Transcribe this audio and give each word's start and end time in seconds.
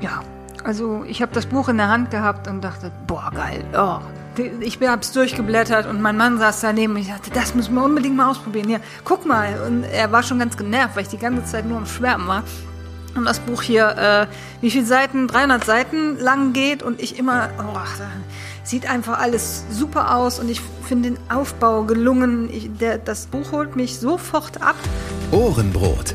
Ja, 0.00 0.22
also 0.64 1.04
ich 1.06 1.22
habe 1.22 1.32
das 1.32 1.46
Buch 1.46 1.68
in 1.68 1.76
der 1.76 1.88
Hand 1.88 2.10
gehabt 2.10 2.48
und 2.48 2.62
dachte, 2.62 2.90
boah, 3.06 3.30
geil. 3.34 3.64
Oh. 3.76 3.98
Ich 4.60 4.80
habe 4.80 5.00
es 5.02 5.10
durchgeblättert 5.10 5.86
und 5.86 6.00
mein 6.00 6.16
Mann 6.16 6.38
saß 6.38 6.60
daneben 6.60 6.94
und 6.94 7.00
ich 7.00 7.08
dachte, 7.08 7.30
das 7.30 7.56
müssen 7.56 7.74
wir 7.74 7.82
unbedingt 7.82 8.16
mal 8.16 8.30
ausprobieren. 8.30 8.68
Ja, 8.68 8.78
guck 9.04 9.26
mal. 9.26 9.60
Und 9.66 9.82
er 9.82 10.12
war 10.12 10.22
schon 10.22 10.38
ganz 10.38 10.56
genervt, 10.56 10.94
weil 10.94 11.02
ich 11.02 11.08
die 11.08 11.18
ganze 11.18 11.44
Zeit 11.44 11.66
nur 11.66 11.78
am 11.78 11.86
Schwärmen 11.86 12.28
war. 12.28 12.44
Und 13.16 13.24
das 13.24 13.40
Buch 13.40 13.62
hier, 13.62 13.88
äh, 13.96 14.26
wie 14.60 14.70
viele 14.70 14.84
Seiten? 14.84 15.26
300 15.26 15.64
Seiten 15.64 16.18
lang 16.18 16.52
geht 16.52 16.84
und 16.84 17.00
ich 17.00 17.18
immer, 17.18 17.48
oh, 17.58 17.78
sieht 18.62 18.88
einfach 18.88 19.18
alles 19.18 19.64
super 19.70 20.14
aus 20.14 20.38
und 20.38 20.48
ich 20.48 20.60
finde 20.84 21.10
den 21.10 21.18
Aufbau 21.30 21.82
gelungen. 21.84 22.48
Ich, 22.52 22.70
der, 22.78 22.98
das 22.98 23.26
Buch 23.26 23.50
holt 23.50 23.74
mich 23.74 23.98
sofort 23.98 24.62
ab. 24.62 24.76
Ohrenbrot 25.32 26.14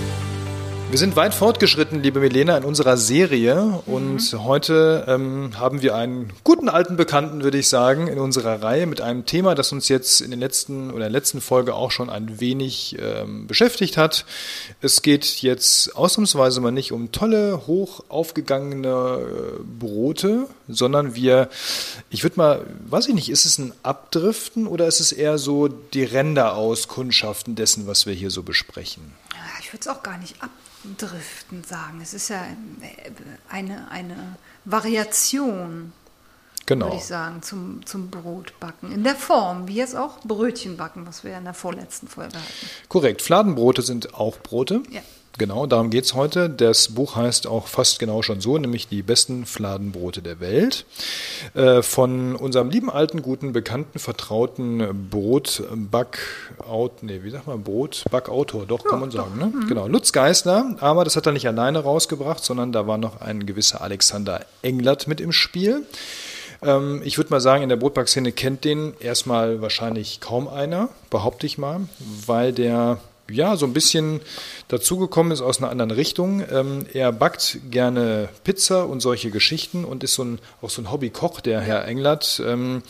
Wir 0.91 0.97
sind 0.97 1.15
weit 1.15 1.33
fortgeschritten, 1.33 2.03
liebe 2.03 2.19
Milena, 2.19 2.57
in 2.57 2.65
unserer 2.65 2.97
Serie 2.97 3.81
und 3.85 4.33
mhm. 4.33 4.43
heute 4.43 5.05
ähm, 5.07 5.51
haben 5.57 5.81
wir 5.81 5.95
einen 5.95 6.33
guten 6.43 6.67
alten 6.67 6.97
Bekannten, 6.97 7.45
würde 7.45 7.59
ich 7.59 7.69
sagen, 7.69 8.09
in 8.09 8.19
unserer 8.19 8.61
Reihe 8.61 8.87
mit 8.87 8.99
einem 8.99 9.25
Thema, 9.25 9.55
das 9.55 9.71
uns 9.71 9.87
jetzt 9.87 10.19
in 10.19 10.31
den 10.31 10.41
letzten 10.41 10.91
oder 10.91 11.05
der 11.05 11.09
letzten 11.09 11.39
Folge 11.39 11.75
auch 11.75 11.91
schon 11.91 12.09
ein 12.09 12.41
wenig 12.41 12.97
ähm, 12.99 13.47
beschäftigt 13.47 13.95
hat. 13.95 14.25
Es 14.81 15.01
geht 15.01 15.41
jetzt 15.41 15.95
ausnahmsweise 15.95 16.59
mal 16.59 16.71
nicht 16.71 16.91
um 16.91 17.13
tolle, 17.13 17.67
hoch 17.67 18.03
aufgegangene 18.09 18.89
äh, 18.89 19.63
Brote, 19.63 20.47
sondern 20.67 21.15
wir, 21.15 21.47
ich 22.09 22.23
würde 22.23 22.35
mal, 22.35 22.65
weiß 22.89 23.07
ich 23.07 23.15
nicht, 23.15 23.29
ist 23.29 23.45
es 23.45 23.59
ein 23.59 23.71
Abdriften 23.81 24.67
oder 24.67 24.87
ist 24.87 24.99
es 24.99 25.13
eher 25.13 25.37
so 25.37 25.69
die 25.69 26.03
Ränderaauskundschaften 26.03 27.55
dessen, 27.55 27.87
was 27.87 28.05
wir 28.05 28.13
hier 28.13 28.29
so 28.29 28.43
besprechen? 28.43 29.13
Ich 29.71 29.73
würde 29.73 29.89
es 29.89 29.95
auch 29.95 30.03
gar 30.03 30.17
nicht 30.17 30.35
abdriften 30.43 30.71
Driften 30.97 31.63
sagen. 31.63 31.99
Es 32.01 32.13
ist 32.13 32.29
ja 32.29 32.43
eine, 33.49 33.89
eine 33.91 34.37
Variation, 34.65 35.93
genau. 36.65 36.87
würde 36.87 36.97
ich 36.97 37.05
sagen, 37.05 37.41
zum, 37.43 37.85
zum 37.85 38.09
Brotbacken. 38.09 38.91
In 38.91 39.03
der 39.03 39.15
Form, 39.15 39.67
wie 39.67 39.75
jetzt 39.75 39.95
auch 39.95 40.19
Brötchenbacken, 40.21 41.05
was 41.05 41.23
wir 41.23 41.37
in 41.37 41.43
der 41.43 41.53
vorletzten 41.53 42.07
Folge 42.07 42.35
hatten. 42.35 42.69
Korrekt. 42.89 43.21
Fladenbrote 43.21 43.81
sind 43.81 44.13
auch 44.15 44.37
Brote. 44.39 44.81
Ja. 44.89 45.01
Genau, 45.37 45.65
darum 45.65 45.89
geht 45.89 46.03
es 46.03 46.13
heute. 46.13 46.49
Das 46.49 46.89
Buch 46.89 47.15
heißt 47.15 47.47
auch 47.47 47.67
fast 47.67 47.99
genau 47.99 48.21
schon 48.21 48.41
so, 48.41 48.57
nämlich 48.57 48.87
die 48.87 49.01
besten 49.01 49.45
Fladenbrote 49.45 50.21
der 50.21 50.39
Welt. 50.39 50.85
Äh, 51.53 51.81
von 51.81 52.35
unserem 52.35 52.69
lieben 52.69 52.89
alten, 52.89 53.21
guten, 53.21 53.53
bekannten, 53.53 53.97
vertrauten 53.97 55.09
Brotback, 55.09 56.19
nee, 57.01 57.21
wie 57.23 57.29
sagt 57.29 57.47
man, 57.47 57.63
Brotbackautor, 57.63 58.65
doch, 58.65 58.83
ja, 58.83 58.89
kann 58.89 58.99
man 58.99 59.11
sagen. 59.11 59.37
Ne? 59.37 59.45
Mhm. 59.45 59.67
Genau, 59.67 59.87
Lutz 59.87 60.11
Geisler, 60.11 60.75
aber 60.79 61.05
das 61.05 61.15
hat 61.15 61.25
er 61.25 61.31
nicht 61.31 61.47
alleine 61.47 61.79
rausgebracht, 61.79 62.43
sondern 62.43 62.71
da 62.71 62.87
war 62.87 62.97
noch 62.97 63.21
ein 63.21 63.45
gewisser 63.45 63.81
Alexander 63.81 64.45
Englert 64.61 65.07
mit 65.07 65.21
im 65.21 65.31
Spiel. 65.31 65.85
Ähm, 66.61 67.01
ich 67.03 67.17
würde 67.17 67.31
mal 67.31 67.41
sagen, 67.41 67.63
in 67.63 67.69
der 67.69 67.77
Brotbackszene 67.77 68.31
kennt 68.31 68.65
den 68.65 68.93
erstmal 68.99 69.61
wahrscheinlich 69.61 70.19
kaum 70.19 70.47
einer, 70.47 70.89
behaupte 71.09 71.45
ich 71.45 71.57
mal, 71.57 71.81
weil 72.25 72.53
der 72.53 72.99
ja, 73.31 73.57
so 73.57 73.65
ein 73.65 73.73
bisschen 73.73 74.21
dazugekommen 74.67 75.31
ist 75.31 75.41
aus 75.41 75.59
einer 75.59 75.69
anderen 75.69 75.91
Richtung. 75.91 76.43
Ähm, 76.51 76.85
er 76.93 77.11
backt 77.11 77.59
gerne 77.69 78.29
Pizza 78.43 78.87
und 78.87 79.01
solche 79.01 79.31
Geschichten 79.31 79.85
und 79.85 80.03
ist 80.03 80.13
so 80.13 80.23
ein, 80.23 80.39
auch 80.61 80.69
so 80.69 80.81
ein 80.81 80.91
Hobbykoch, 80.91 81.41
der 81.41 81.61
Herr 81.61 81.85
Englert. 81.85 82.41
Ähm, 82.45 82.81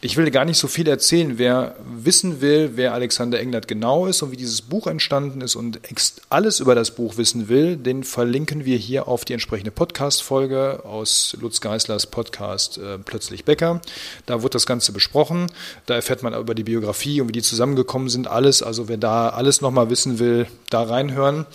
ich 0.00 0.16
will 0.16 0.30
gar 0.30 0.44
nicht 0.44 0.58
so 0.58 0.68
viel 0.68 0.88
erzählen. 0.88 1.38
Wer 1.38 1.76
wissen 1.84 2.40
will, 2.40 2.72
wer 2.74 2.94
Alexander 2.94 3.40
Englert 3.40 3.68
genau 3.68 4.06
ist 4.06 4.22
und 4.22 4.32
wie 4.32 4.36
dieses 4.36 4.62
Buch 4.62 4.86
entstanden 4.86 5.40
ist 5.40 5.56
und 5.56 5.80
alles 6.28 6.60
über 6.60 6.74
das 6.74 6.92
Buch 6.92 7.16
wissen 7.16 7.48
will, 7.48 7.76
den 7.76 8.04
verlinken 8.04 8.64
wir 8.64 8.76
hier 8.76 9.08
auf 9.08 9.24
die 9.24 9.32
entsprechende 9.32 9.70
Podcast-Folge 9.70 10.84
aus 10.84 11.36
Lutz 11.40 11.60
Geislers 11.60 12.06
Podcast 12.06 12.78
äh, 12.78 12.98
Plötzlich 12.98 13.44
Bäcker. 13.44 13.80
Da 14.26 14.42
wird 14.42 14.54
das 14.54 14.66
Ganze 14.66 14.92
besprochen. 14.92 15.46
Da 15.86 15.94
erfährt 15.94 16.22
man 16.22 16.34
über 16.34 16.54
die 16.54 16.64
Biografie 16.64 17.20
und 17.20 17.28
wie 17.28 17.32
die 17.32 17.42
zusammengekommen 17.42 18.08
sind, 18.08 18.28
alles. 18.28 18.62
Also 18.62 18.88
wer 18.88 18.96
da 18.96 19.30
alles 19.30 19.60
nochmal 19.60 19.87
wissen 19.90 20.18
will, 20.18 20.46
da 20.70 20.82
reinhören. 20.82 21.46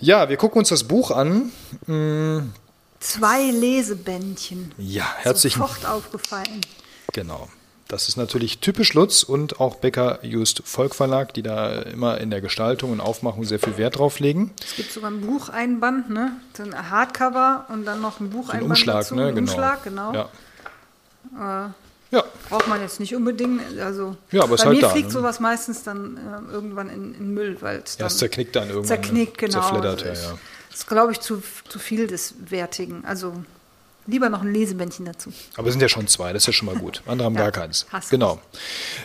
Ja, 0.00 0.28
wir 0.28 0.36
gucken 0.36 0.58
uns 0.58 0.68
das 0.68 0.84
Buch 0.84 1.10
an. 1.10 1.52
Hm. 1.86 2.52
Zwei 3.00 3.50
Lesebändchen. 3.50 4.72
Ja, 4.78 5.06
herzlichen 5.18 5.60
Sofort 5.60 5.86
aufgefallen. 5.86 6.60
Genau. 7.12 7.48
Das 7.86 8.08
ist 8.08 8.16
natürlich 8.16 8.60
typisch 8.60 8.94
Lutz 8.94 9.22
und 9.22 9.60
auch 9.60 9.76
Becker 9.76 10.24
Just 10.24 10.62
Volk 10.64 10.94
Verlag, 10.94 11.34
die 11.34 11.42
da 11.42 11.82
immer 11.82 12.18
in 12.18 12.30
der 12.30 12.40
Gestaltung 12.40 12.92
und 12.92 13.00
Aufmachung 13.00 13.44
sehr 13.44 13.58
viel 13.58 13.76
Wert 13.76 13.98
drauf 13.98 14.20
legen. 14.20 14.52
Es 14.64 14.76
gibt 14.76 14.90
sogar 14.90 15.10
ein 15.10 15.20
Bucheinband, 15.20 16.08
ne? 16.08 16.32
Ein 16.58 16.90
Hardcover 16.90 17.66
und 17.68 17.84
dann 17.84 18.00
noch 18.00 18.20
ein 18.20 18.30
Bucheinband. 18.30 18.64
Ein 18.64 18.70
Umschlag, 18.70 18.96
dazu. 19.02 19.14
ne? 19.14 19.34
Genau. 19.34 19.38
Umschlag, 19.40 19.84
genau. 19.84 20.14
Ja. 20.14 21.66
Äh, 21.66 21.70
ja. 22.14 22.24
Braucht 22.48 22.68
man 22.68 22.80
jetzt 22.80 23.00
nicht 23.00 23.14
unbedingt. 23.14 23.60
Also 23.80 24.16
ja, 24.30 24.42
aber 24.42 24.56
bei 24.56 24.64
halt 24.64 24.76
mir 24.76 24.82
da, 24.82 24.90
fliegt 24.90 25.08
ne? 25.08 25.12
sowas 25.12 25.40
meistens 25.40 25.82
dann 25.82 26.16
äh, 26.16 26.52
irgendwann 26.52 26.88
in, 26.88 27.14
in 27.14 27.34
Müll, 27.34 27.56
weil 27.60 27.82
es 27.84 27.98
ja, 27.98 28.08
zerknickt 28.08 28.54
dann 28.56 28.68
irgendwann. 28.68 28.88
Zerknickt, 28.88 29.42
ne? 29.42 29.48
genau. 29.48 29.60
Zerfleddert, 29.60 30.00
ja, 30.02 30.12
ja. 30.12 30.38
Das 30.70 30.80
ist, 30.80 30.86
glaube 30.88 31.12
ich, 31.12 31.20
zu, 31.20 31.42
zu 31.68 31.78
viel 31.78 32.06
des 32.06 32.34
Wertigen. 32.50 33.04
Also 33.04 33.32
lieber 34.06 34.28
noch 34.28 34.42
ein 34.42 34.52
Lesebändchen 34.52 35.04
dazu. 35.04 35.32
Aber 35.56 35.68
es 35.68 35.74
sind 35.74 35.80
ja 35.80 35.88
schon 35.88 36.06
zwei, 36.06 36.32
das 36.32 36.42
ist 36.42 36.46
ja 36.48 36.52
schon 36.52 36.66
mal 36.66 36.76
gut. 36.76 37.02
Andere 37.06 37.26
haben 37.26 37.34
ja, 37.36 37.42
gar 37.42 37.52
keins. 37.52 37.86
Hast 37.90 38.10
genau. 38.10 38.40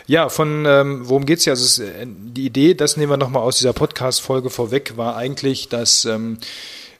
Ja, 0.07 0.29
von 0.29 0.65
ähm, 0.65 1.07
worum 1.07 1.25
geht 1.25 1.39
es 1.39 1.45
ja? 1.45 1.53
Also 1.53 1.65
es, 1.65 1.79
äh, 1.79 2.05
die 2.07 2.45
Idee, 2.45 2.73
das 2.73 2.97
nehmen 2.97 3.11
wir 3.11 3.17
nochmal 3.17 3.43
aus 3.43 3.57
dieser 3.57 3.73
Podcast-Folge 3.73 4.49
vorweg, 4.49 4.97
war 4.97 5.15
eigentlich, 5.15 5.69
dass 5.69 6.05
ähm, 6.05 6.37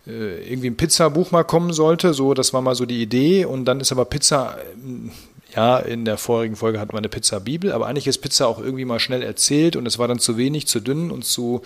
äh, 0.08 0.52
irgendwie 0.52 0.70
ein 0.70 0.78
Pizza-Buch 0.78 1.32
mal 1.32 1.44
kommen 1.44 1.74
sollte. 1.74 2.14
So, 2.14 2.34
das 2.34 2.54
war 2.54 2.62
mal 2.62 2.76
so 2.76 2.86
die 2.86 3.02
Idee. 3.02 3.46
Und 3.46 3.66
dann 3.66 3.80
ist 3.80 3.92
aber 3.92 4.06
Pizza 4.06 4.58
ähm, 4.76 5.12
ja, 5.56 5.78
in 5.80 6.06
der 6.06 6.18
vorigen 6.18 6.56
Folge 6.56 6.80
hatten 6.80 6.94
wir 6.94 7.00
eine 7.00 7.10
Pizza-Bibel, 7.10 7.72
aber 7.72 7.88
eigentlich 7.88 8.06
ist 8.08 8.20
Pizza 8.20 8.48
auch 8.48 8.60
irgendwie 8.60 8.86
mal 8.86 9.00
schnell 9.00 9.24
erzählt 9.24 9.76
und 9.76 9.86
es 9.88 9.98
war 9.98 10.08
dann 10.08 10.20
zu 10.20 10.38
wenig, 10.38 10.68
zu 10.68 10.80
dünn 10.80 11.10
und 11.10 11.26
zu 11.26 11.64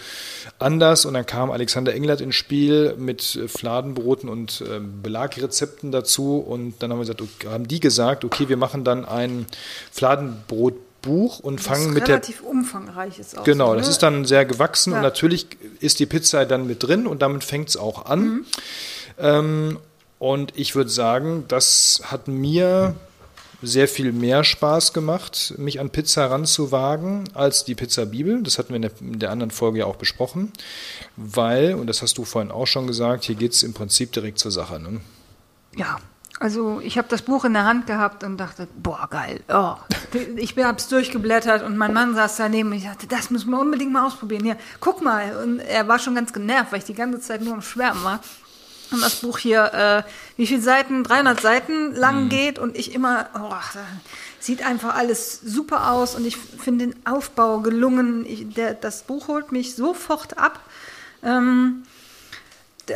anders. 0.57 1.05
Und 1.05 1.15
dann 1.15 1.25
kam 1.25 1.51
Alexander 1.51 1.93
Englert 1.93 2.21
ins 2.21 2.35
Spiel 2.35 2.95
mit 2.97 3.39
Fladenbroten 3.47 4.29
und 4.29 4.61
äh, 4.61 4.79
Belagrezepten 4.79 5.91
dazu. 5.91 6.37
Und 6.37 6.75
dann 6.81 6.91
haben 6.91 6.99
wir 6.99 7.05
gesagt, 7.13 7.23
haben 7.45 7.67
die 7.67 7.79
gesagt, 7.81 8.23
okay, 8.23 8.47
wir 8.47 8.57
machen 8.57 8.83
dann 8.85 9.03
ein 9.05 9.45
Fladenbrotbuch 9.91 11.39
und 11.39 11.59
das 11.59 11.65
fangen 11.67 11.93
mit 11.93 12.03
der 12.07 12.15
relativ 12.15 12.41
umfangreich 12.41 13.19
ist 13.19 13.37
auch 13.37 13.43
genau 13.43 13.67
so, 13.67 13.73
ne? 13.73 13.79
das 13.79 13.89
ist 13.89 14.03
dann 14.03 14.25
sehr 14.25 14.45
gewachsen 14.45 14.91
Ja. 14.91 14.97
und 14.97 15.03
natürlich 15.03 15.47
ist 15.79 15.99
die 15.99 16.05
Pizza 16.05 16.45
dann 16.45 16.67
mit 16.67 16.83
drin 16.83 17.07
und 17.07 17.21
damit 17.21 17.43
fängt 17.43 17.69
es 17.69 17.77
auch 17.77 18.05
an 18.05 18.19
Mhm. 18.23 18.45
ähm, 19.19 19.79
und 20.19 20.53
ich 20.55 20.75
würde 20.75 20.89
sagen 20.89 21.43
das 21.49 22.01
hat 22.05 22.27
mir 22.29 22.95
sehr 23.63 23.87
viel 23.87 24.11
mehr 24.11 24.43
Spaß 24.43 24.93
gemacht, 24.93 25.55
mich 25.57 25.79
an 25.79 25.89
Pizza 25.89 26.29
ranzuwagen, 26.29 27.29
als 27.33 27.65
die 27.65 27.75
Pizza 27.75 28.05
Bibel. 28.05 28.43
Das 28.43 28.57
hatten 28.57 28.69
wir 28.69 28.75
in 28.75 28.81
der, 28.83 28.91
in 29.01 29.19
der 29.19 29.31
anderen 29.31 29.51
Folge 29.51 29.79
ja 29.79 29.85
auch 29.85 29.95
besprochen, 29.95 30.51
weil, 31.15 31.75
und 31.75 31.87
das 31.87 32.01
hast 32.01 32.17
du 32.17 32.25
vorhin 32.25 32.51
auch 32.51 32.67
schon 32.67 32.87
gesagt, 32.87 33.23
hier 33.23 33.35
geht 33.35 33.53
es 33.53 33.63
im 33.63 33.73
Prinzip 33.73 34.11
direkt 34.11 34.39
zur 34.39 34.51
Sache. 34.51 34.79
Ne? 34.79 35.01
Ja, 35.75 35.97
also 36.39 36.81
ich 36.83 36.97
habe 36.97 37.07
das 37.07 37.21
Buch 37.21 37.45
in 37.45 37.53
der 37.53 37.63
Hand 37.63 37.87
gehabt 37.87 38.23
und 38.23 38.37
dachte, 38.37 38.67
boah, 38.75 39.07
geil. 39.09 39.41
Oh. 39.47 39.75
Ich 40.35 40.57
habe 40.57 40.77
es 40.77 40.87
durchgeblättert 40.89 41.63
und 41.63 41.77
mein 41.77 41.93
Mann 41.93 42.15
saß 42.15 42.37
daneben 42.37 42.71
und 42.71 42.77
ich 42.77 42.83
dachte, 42.83 43.07
das 43.07 43.29
müssen 43.29 43.49
wir 43.51 43.59
unbedingt 43.59 43.93
mal 43.93 44.05
ausprobieren. 44.05 44.45
Ja, 44.45 44.55
guck 44.79 45.01
mal. 45.01 45.37
Und 45.37 45.59
er 45.59 45.87
war 45.87 45.99
schon 45.99 46.15
ganz 46.15 46.33
genervt, 46.33 46.71
weil 46.71 46.79
ich 46.79 46.85
die 46.85 46.95
ganze 46.95 47.21
Zeit 47.21 47.41
nur 47.41 47.53
am 47.53 47.61
Schwärmen 47.61 48.03
war. 48.03 48.19
Und 48.91 49.01
das 49.01 49.15
Buch 49.21 49.37
hier, 49.37 49.73
äh, 49.73 50.03
wie 50.37 50.47
viele 50.47 50.61
Seiten, 50.61 51.03
300 51.03 51.39
Seiten 51.39 51.93
lang 51.93 52.29
geht 52.29 52.57
und 52.59 52.77
ich 52.77 52.93
immer, 52.93 53.29
oh, 53.35 53.53
sieht 54.39 54.65
einfach 54.65 54.95
alles 54.95 55.39
super 55.41 55.91
aus 55.91 56.15
und 56.15 56.25
ich 56.25 56.37
finde 56.37 56.87
den 56.87 57.05
Aufbau 57.05 57.59
gelungen. 57.59 58.25
Ich, 58.25 58.53
der, 58.53 58.73
das 58.73 59.03
Buch 59.03 59.27
holt 59.27 59.51
mich 59.51 59.75
sofort 59.75 60.37
ab. 60.37 60.59
Ähm, 61.23 61.83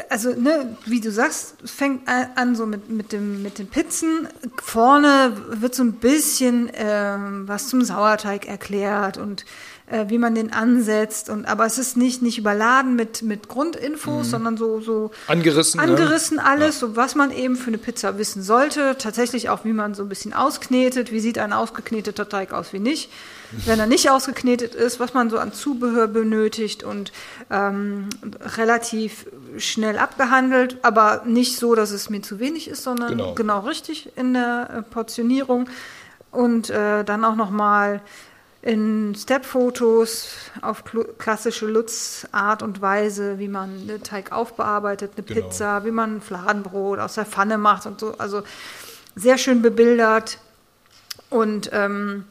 also, 0.10 0.32
ne, 0.32 0.76
wie 0.86 1.00
du 1.00 1.12
sagst, 1.12 1.56
fängt 1.64 2.10
an 2.10 2.56
so 2.56 2.66
mit, 2.66 2.90
mit, 2.90 3.14
dem, 3.14 3.42
mit 3.42 3.58
den 3.58 3.68
Pizzen. 3.68 4.28
Vorne 4.62 5.32
wird 5.50 5.76
so 5.76 5.84
ein 5.84 5.94
bisschen 5.94 6.70
ähm, 6.74 7.48
was 7.48 7.70
zum 7.70 7.82
Sauerteig 7.84 8.48
erklärt 8.48 9.18
und 9.18 9.46
wie 10.08 10.18
man 10.18 10.36
den 10.36 10.52
ansetzt. 10.52 11.30
Und, 11.30 11.46
aber 11.46 11.66
es 11.66 11.78
ist 11.78 11.96
nicht, 11.96 12.22
nicht 12.22 12.38
überladen 12.38 12.96
mit, 12.96 13.22
mit 13.22 13.48
Grundinfos, 13.48 14.32
sondern 14.32 14.58
so, 14.58 14.82
so 14.82 15.12
Angerissen, 15.28 15.80
ne? 15.80 15.88
angerissen 15.88 16.40
alles, 16.40 16.80
so 16.80 16.96
was 16.96 17.16
man 17.16 17.32
eben 17.32 17.56
für 17.56 17.68
eine 17.68 17.78
Pizza 17.78 18.18
wissen 18.18 18.42
sollte. 18.42 18.96
Tatsächlich 18.98 19.50
auch, 19.50 19.64
wie 19.64 19.74
man 19.74 19.94
so 19.94 20.04
ein 20.04 20.10
bisschen 20.10 20.34
ausknetet. 20.34 21.12
Wie 21.12 21.20
sieht 21.22 21.38
ein 21.40 21.54
ausgekneteter 21.54 22.28
Teig 22.28 22.52
aus, 22.52 22.74
wie 22.74 22.80
nicht. 22.80 23.10
Wenn 23.66 23.80
er 23.80 23.88
nicht 23.88 24.10
ausgeknetet 24.10 24.76
ist, 24.76 25.00
was 25.00 25.14
man 25.14 25.30
so 25.30 25.38
an 25.38 25.54
Zubehör 25.54 26.08
benötigt 26.08 26.84
und 26.84 27.14
ähm, 27.50 28.10
relativ 28.58 29.26
schnell 29.58 29.98
abgehandelt, 29.98 30.80
aber 30.82 31.24
nicht 31.26 31.56
so, 31.58 31.74
dass 31.74 31.92
es 31.92 32.10
mir 32.10 32.22
zu 32.22 32.40
wenig 32.42 32.68
ist, 32.68 32.84
sondern 32.84 33.12
Genau. 33.12 33.34
genau, 33.36 33.60
richtig 33.62 34.12
in 34.18 34.34
der 34.34 34.70
äh, 34.70 34.82
Portionierung. 34.82 35.70
Und 36.30 36.70
äh, 36.70 37.06
dann 37.06 37.24
auch 37.24 37.36
nochmal 37.38 38.02
in 38.68 39.16
Step-Fotos 39.16 40.28
auf 40.62 40.84
klassische 41.18 41.68
Lutz-Art 41.68 42.62
und 42.62 42.82
Weise, 42.82 43.40
wie 43.40 43.48
man 43.48 43.70
einen 43.70 44.04
Teig 44.04 44.34
aufbearbeitet, 44.34 45.14
eine 45.16 45.26
Genau. 45.26 45.48
Pizza, 45.48 45.86
wie 45.86 45.92
man 45.92 46.18
ein 46.18 46.22
Fladenbrot 46.22 47.00
aus 47.00 47.16
der 47.16 47.26
Pfanne 47.26 47.58
macht 47.58 47.86
und 47.86 48.02
so. 48.02 48.16
Also 48.18 48.44
sehr 49.16 49.38
schön 49.38 49.62
bebildert 49.62 50.40
und 51.30 51.70
ähm, 51.72 52.26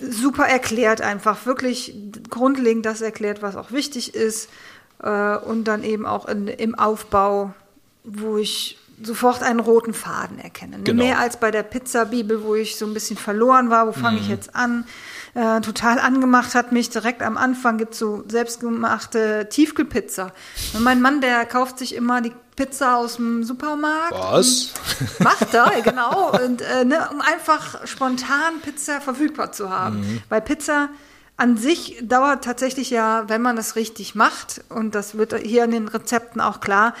super 0.00 0.46
erklärt 0.46 1.02
einfach, 1.02 1.44
wirklich 1.44 1.94
grundlegend 2.30 2.86
das 2.86 3.02
erklärt, 3.02 3.42
was 3.42 3.54
auch 3.54 3.72
wichtig 3.72 4.14
ist 4.14 4.48
äh, 5.02 5.36
und 5.36 5.64
dann 5.64 5.84
eben 5.84 6.06
auch 6.06 6.26
in, 6.28 6.48
im 6.48 6.74
Aufbau, 6.78 7.52
wo 8.04 8.38
ich 8.38 8.78
sofort 9.02 9.42
einen 9.42 9.60
roten 9.60 9.92
Faden 9.92 10.38
erkenne. 10.38 10.78
Ne? 10.78 10.84
Genau. 10.84 11.04
Mehr 11.04 11.18
als 11.18 11.36
bei 11.36 11.50
der 11.50 11.62
Pizza-Bibel, 11.62 12.42
wo 12.42 12.54
ich 12.54 12.76
so 12.76 12.86
ein 12.86 12.94
bisschen 12.94 13.18
verloren 13.18 13.68
war, 13.68 13.86
wo 13.86 13.92
fange 13.92 14.18
ich 14.18 14.28
jetzt 14.28 14.56
an? 14.56 14.86
Äh, 15.34 15.62
total 15.62 15.98
angemacht 15.98 16.54
hat 16.54 16.72
mich 16.72 16.90
direkt 16.90 17.22
am 17.22 17.38
Anfang 17.38 17.78
gibt 17.78 17.94
so 17.94 18.22
selbstgemachte 18.28 19.48
Tiefkühlpizza. 19.48 20.32
Und 20.74 20.82
mein 20.82 21.00
Mann, 21.00 21.22
der 21.22 21.46
kauft 21.46 21.78
sich 21.78 21.94
immer 21.94 22.20
die 22.20 22.32
Pizza 22.54 22.98
aus 22.98 23.16
dem 23.16 23.42
Supermarkt. 23.42 24.12
Was? 24.12 24.74
Macht 25.20 25.54
er, 25.54 25.80
genau. 25.84 26.32
Und, 26.32 26.60
äh, 26.60 26.84
ne, 26.84 27.08
um 27.10 27.22
einfach 27.22 27.86
spontan 27.86 28.60
Pizza 28.62 29.00
verfügbar 29.00 29.52
zu 29.52 29.70
haben. 29.70 30.00
Mhm. 30.00 30.22
Weil 30.28 30.42
Pizza 30.42 30.90
an 31.38 31.56
sich 31.56 31.98
dauert 32.02 32.44
tatsächlich 32.44 32.90
ja, 32.90 33.24
wenn 33.28 33.40
man 33.40 33.56
das 33.56 33.74
richtig 33.74 34.14
macht, 34.14 34.62
und 34.68 34.94
das 34.94 35.16
wird 35.16 35.34
hier 35.40 35.64
in 35.64 35.70
den 35.70 35.88
Rezepten 35.88 36.42
auch 36.42 36.60
klar, 36.60 36.94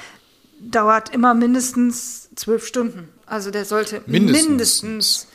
dauert 0.58 1.14
immer 1.14 1.34
mindestens 1.34 2.30
zwölf 2.34 2.66
Stunden. 2.66 3.08
Also 3.26 3.50
der 3.50 3.64
sollte 3.64 4.02
Mindestens. 4.06 4.48
mindestens, 4.48 5.26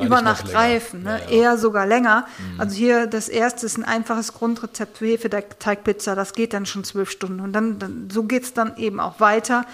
über 0.00 0.22
Nacht 0.22 0.54
reifen, 0.54 1.02
ne? 1.02 1.18
Ja, 1.20 1.26
Mhm. 1.26 1.32
ja. 1.32 1.38
eher 1.42 1.58
sogar 1.58 1.86
länger. 1.86 2.26
Also 2.58 2.76
hier 2.76 3.06
das 3.06 3.28
erste 3.28 3.66
ist 3.66 3.76
ein 3.78 3.84
einfaches 3.84 4.32
Grundrezept 4.34 4.98
für 4.98 5.06
Hefeteigpizza, 5.06 6.14
das 6.14 6.32
geht 6.32 6.52
dann 6.52 6.66
schon 6.66 6.84
zwölf 6.84 7.10
Stunden. 7.10 7.40
Und 7.40 7.52
dann, 7.52 7.78
dann 7.78 8.08
so 8.10 8.24
geht's 8.24 8.52
dann 8.54 8.76
eben 8.76 9.00
auch 9.00 9.20
weiter. 9.20 9.64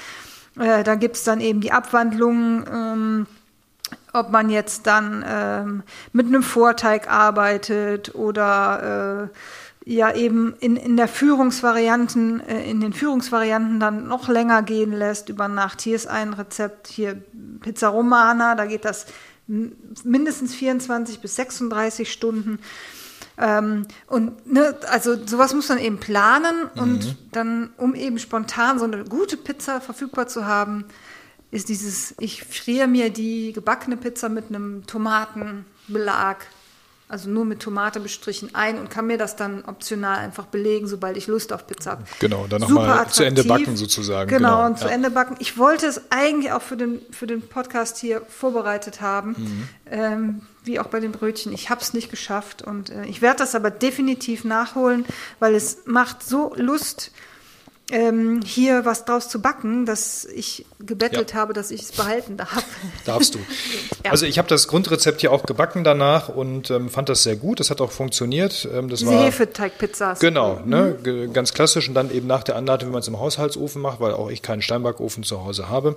Äh, 0.59 0.85
da 0.85 0.94
gibt's 0.94 1.25
dann 1.25 1.41
eben 1.41 1.61
die 1.61 1.73
Abwandlungen, 1.73 2.65
ähm, 2.73 3.26
ob 4.12 4.31
man 4.31 4.49
jetzt 4.50 4.87
dann 4.87 5.25
ähm, 5.26 5.82
mit 6.12 6.27
einem 6.27 6.43
Vorteig 6.43 7.11
arbeitet 7.11 8.15
oder 8.15 9.29
äh, 9.85 9.91
ja 9.93 10.15
eben 10.15 10.55
in, 10.61 10.77
in 10.77 10.97
der 10.97 11.09
Führungsvarianten, 11.09 12.41
äh, 12.41 12.70
in 12.70 12.81
den 12.81 12.93
Führungsvarianten 12.93 13.81
dann 13.81 14.06
noch 14.09 14.29
länger 14.29 14.62
gehen 14.62 14.93
lässt 14.93 15.29
über 15.29 15.49
Nacht. 15.49 15.82
Hier 15.82 15.97
ist 15.97 16.06
ein 16.06 16.32
Rezept, 16.32 16.87
hier 16.87 17.20
Pizza 17.61 17.88
Romana, 17.88 18.55
da 18.55 18.67
geht 18.67 18.85
das 18.85 19.06
mindestens 19.46 20.55
24 20.55 21.20
bis 21.20 21.37
36 21.37 22.11
Stunden. 22.11 22.58
Ähm, 23.37 23.87
und 24.06 24.46
ne, 24.50 24.76
also 24.88 25.17
sowas 25.26 25.55
muss 25.55 25.69
man 25.69 25.79
eben 25.79 25.99
planen 25.99 26.64
und 26.76 27.17
dann, 27.32 27.73
um 27.76 27.94
eben 27.94 28.19
spontan 28.19 28.79
so 28.79 28.85
eine 28.85 29.05
gute 29.05 29.37
Pizza 29.37 29.81
verfügbar 29.81 30.29
zu 30.29 30.46
haben, 30.46 30.85
ist 31.50 31.69
dieses, 31.69 32.14
ich 32.19 32.44
friere 32.44 32.87
mir 32.87 33.11
die 33.11 33.52
gebackene 33.52 33.96
Pizza 33.96 34.29
mit 34.29 34.49
einem 34.49 34.87
Tomatenbelag, 34.87 36.46
also 37.15 37.31
nur 37.31 37.45
mit 37.45 37.61
Tomate 37.61 38.01
bestrichen 38.01 38.51
ein 38.57 38.77
und 38.77 38.91
kann 38.91 39.07
mir 39.07 39.17
das 39.17 39.37
dann 39.37 39.65
optional 39.67 40.19
einfach 40.19 40.47
belegen, 40.47 40.89
sobald 40.89 41.17
ich 41.17 41.29
Lust 41.29 41.53
auf 41.53 41.65
Pizza 41.69 41.93
habe. 41.93 42.03
Genau, 42.19 42.47
dann 42.49 42.61
noch 42.61 42.69
Super 42.69 42.87
mal 42.87 43.09
zu 43.09 43.23
Ende 43.25 43.45
backen 43.45 43.77
sozusagen, 43.77 44.29
Genau, 44.29 44.57
genau, 44.57 44.67
und 44.67 44.79
zu 44.81 44.87
ja. 44.87 44.91
Ende 44.91 45.11
backen. 45.13 45.37
Ich 45.39 45.57
wollte 45.57 45.87
es 45.87 46.01
eigentlich 46.11 46.51
auch 46.51 46.61
für 46.61 46.77
den, 46.77 47.01
für 47.13 47.29
den 47.29 47.41
Podcast 47.41 47.99
hier 47.99 48.21
vorbereitet 48.29 49.01
haben, 49.01 49.37
Mhm. 49.39 49.69
ähm, 49.93 50.43
wie 50.65 50.81
auch 50.81 50.87
bei 50.89 50.99
den 50.99 51.13
Brötchen. 51.13 51.53
Ich 51.53 51.71
habe 51.71 51.81
es 51.83 51.95
nicht 51.95 52.11
geschafft 52.11 52.63
und 52.63 52.91
äh, 52.91 53.05
ich 53.05 53.23
werde 53.23 53.39
das 53.39 53.55
aber 53.55 53.71
definitiv 53.71 54.43
nachholen, 54.43 55.05
weil 55.39 55.55
es 55.55 55.79
macht 55.85 56.25
so 56.25 56.53
Lust, 56.57 57.13
ähm, 57.91 58.41
hier 58.45 58.85
was 58.85 59.05
draus 59.05 59.29
zu 59.29 59.41
backen, 59.43 59.85
dass 59.85 60.25
ich 60.25 60.65
gebettelt 60.81 61.33
Ja. 61.33 61.37
habe, 61.41 61.53
dass 61.53 61.71
ich 61.71 61.83
es 61.83 61.93
behalten 61.93 62.37
darf. 62.39 62.65
Darfst 63.05 63.35
du. 63.35 63.39
Ja. 64.05 64.11
Also 64.11 64.27
ich 64.27 64.37
habe 64.37 64.47
das 64.49 64.69
Grundrezept 64.69 65.23
hier 65.23 65.33
auch 65.33 65.45
gebacken 65.47 65.83
danach 65.83 66.29
und 66.29 66.71
ähm, 66.71 66.91
fand 66.91 67.09
das 67.09 67.23
sehr 67.23 67.37
gut. 67.37 67.59
Das 67.59 67.71
hat 67.71 67.81
auch 67.81 67.91
funktioniert. 67.91 68.69
Ähm, 68.71 68.91
das 68.91 68.99
Diese 68.99 69.13
war 69.13 69.25
Hefeteigpizzas. 69.25 70.21
Genau, 70.21 70.61
ne, 70.67 70.99
ge- 71.03 71.29
ganz 71.33 71.55
klassisch 71.55 71.89
und 71.89 71.95
dann 71.95 72.11
eben 72.11 72.27
nach 72.27 72.43
der 72.43 72.57
Anleitung, 72.57 72.91
wie 72.91 72.93
man 72.93 73.01
es 73.01 73.09
im 73.09 73.19
Haushaltsofen 73.19 73.81
macht, 73.81 74.01
weil 74.01 74.13
auch 74.13 74.29
ich 74.31 74.43
keinen 74.43 74.61
Steinbackofen 74.61 75.25
zu 75.25 75.43
Hause 75.43 75.71
habe. 75.71 75.97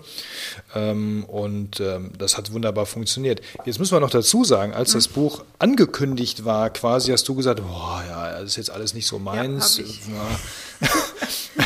Ähm, 0.74 1.26
und 1.26 1.82
ähm, 1.82 2.12
das 2.18 2.38
hat 2.38 2.54
wunderbar 2.54 2.86
funktioniert. 2.86 3.42
Jetzt 3.66 3.78
müssen 3.80 3.92
wir 3.94 4.00
noch 4.00 4.10
dazu 4.10 4.46
sagen, 4.46 4.74
als 4.74 4.94
das 4.94 5.10
Buch 5.10 5.44
angekündigt 5.60 6.46
war, 6.46 6.70
quasi 6.70 7.12
hast 7.12 7.28
du 7.28 7.36
gesagt, 7.36 7.60
boah, 7.62 8.02
ja, 8.08 8.32
das 8.40 8.52
ist 8.52 8.56
jetzt 8.56 8.70
alles 8.72 8.94
nicht 8.94 9.08
so 9.08 9.20
meins. 9.20 9.80
Ja. 9.80 10.88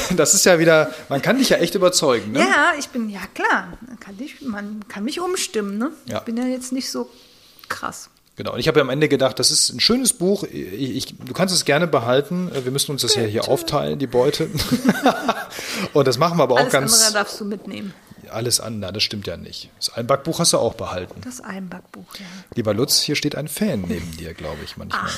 Das 0.15 0.33
ist 0.33 0.45
ja 0.45 0.59
wieder, 0.59 0.91
man 1.09 1.21
kann 1.21 1.37
dich 1.37 1.49
ja 1.49 1.57
echt 1.57 1.75
überzeugen, 1.75 2.31
ne? 2.31 2.39
Ja, 2.39 2.73
ich 2.77 2.89
bin, 2.89 3.09
ja 3.09 3.21
klar, 3.33 3.77
man 3.85 3.99
kann, 3.99 4.15
ich, 4.19 4.41
man 4.41 4.87
kann 4.87 5.03
mich 5.03 5.19
umstimmen. 5.19 5.77
Ne? 5.77 5.91
Ja. 6.05 6.17
Ich 6.19 6.23
bin 6.23 6.37
ja 6.37 6.45
jetzt 6.45 6.71
nicht 6.71 6.89
so 6.91 7.09
krass. 7.69 8.09
Genau. 8.35 8.53
Und 8.53 8.59
ich 8.59 8.67
habe 8.67 8.79
ja 8.79 8.83
am 8.83 8.89
Ende 8.89 9.07
gedacht, 9.07 9.39
das 9.39 9.51
ist 9.51 9.69
ein 9.69 9.79
schönes 9.79 10.13
Buch. 10.13 10.43
Ich, 10.43 10.95
ich, 10.95 11.15
du 11.17 11.33
kannst 11.33 11.53
es 11.53 11.65
gerne 11.65 11.85
behalten. 11.87 12.49
Wir 12.63 12.71
müssen 12.71 12.91
uns 12.91 13.01
das 13.01 13.15
ja 13.15 13.23
hier 13.23 13.47
aufteilen, 13.47 13.99
die 13.99 14.07
Beute. 14.07 14.49
und 15.93 16.07
das 16.07 16.17
machen 16.17 16.37
wir 16.39 16.43
aber 16.43 16.55
auch 16.55 16.59
Alles 16.59 16.73
ganz. 16.73 16.93
andere 16.93 17.13
darfst 17.13 17.39
du 17.39 17.45
mitnehmen. 17.45 17.93
Alles 18.29 18.61
andere, 18.61 18.93
das 18.93 19.03
stimmt 19.03 19.27
ja 19.27 19.35
nicht. 19.35 19.69
Das 19.77 19.93
Einbackbuch 19.93 20.39
hast 20.39 20.53
du 20.53 20.57
auch 20.57 20.73
behalten. 20.75 21.19
Das 21.23 21.41
Einbackbuch, 21.41 22.15
ja. 22.15 22.25
Lieber 22.55 22.73
Lutz, 22.73 23.01
hier 23.01 23.15
steht 23.15 23.35
ein 23.35 23.49
Fan 23.49 23.81
neben 23.81 24.09
dir, 24.17 24.33
glaube 24.33 24.59
ich 24.63 24.77
manchmal. 24.77 25.11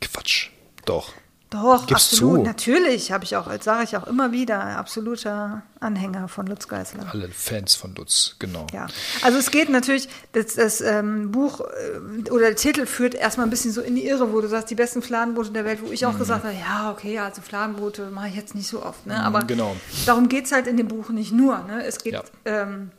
Quatsch. 0.00 0.48
Doch. 0.86 1.12
Doch, 1.50 1.86
Gib's 1.88 2.12
absolut. 2.12 2.38
zu. 2.38 2.42
Natürlich, 2.44 3.10
habe 3.10 3.24
ich 3.24 3.36
auch, 3.36 3.50
sage 3.60 3.82
ich 3.82 3.96
auch 3.96 4.06
immer 4.06 4.30
wieder, 4.30 4.60
absoluter 4.78 5.62
Anhänger 5.80 6.28
von 6.28 6.46
Lutz 6.46 6.68
Geisler. 6.68 7.06
Alle 7.10 7.28
Fans 7.28 7.74
von 7.74 7.92
Lutz, 7.96 8.36
genau. 8.38 8.68
Ja, 8.72 8.86
also 9.22 9.38
es 9.38 9.50
geht 9.50 9.68
natürlich, 9.68 10.08
das, 10.32 10.54
das 10.54 10.80
ähm, 10.80 11.32
Buch 11.32 11.60
äh, 11.60 12.30
oder 12.30 12.46
der 12.46 12.56
Titel 12.56 12.86
führt 12.86 13.16
erstmal 13.16 13.48
ein 13.48 13.50
bisschen 13.50 13.72
so 13.72 13.80
in 13.80 13.96
die 13.96 14.06
Irre, 14.06 14.32
wo 14.32 14.40
du 14.40 14.46
sagst, 14.48 14.70
die 14.70 14.76
besten 14.76 15.02
Fladenbrote 15.02 15.50
der 15.50 15.64
Welt, 15.64 15.80
wo 15.82 15.90
ich 15.90 16.06
auch 16.06 16.16
gesagt 16.16 16.44
habe, 16.44 16.54
ja, 16.54 16.92
okay, 16.92 17.18
also 17.18 17.42
Fladenbrote 17.42 18.10
mache 18.10 18.28
ich 18.28 18.36
jetzt 18.36 18.54
nicht 18.54 18.68
so 18.68 18.84
oft. 18.84 19.04
Ne? 19.06 19.20
Aber 19.20 19.40
genau. 19.42 19.74
darum 20.06 20.28
geht 20.28 20.44
es 20.44 20.52
halt 20.52 20.68
in 20.68 20.76
dem 20.76 20.86
Buch 20.86 21.08
nicht 21.10 21.32
nur. 21.32 21.58
Ne? 21.64 21.84
Es 21.84 21.98
geht, 21.98 22.12
Ja. 22.12 22.22
ähm, 22.44 22.92